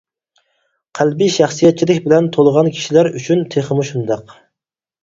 [0.99, 4.41] قەلبى شەخسىيەتچىلىك بىلەن تولغان كىشىلەر ئۈچۈن تېخىمۇ شۇنداق.